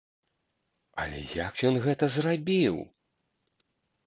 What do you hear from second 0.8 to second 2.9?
Але як ён гэта зрабіў?